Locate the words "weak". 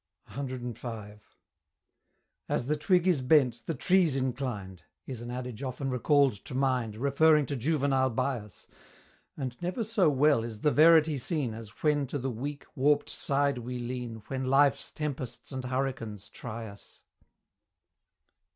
12.31-12.65